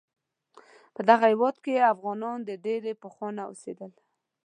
[0.95, 3.91] په دغه هیواد کې افغانان د ډیر پخوانه اوسیدل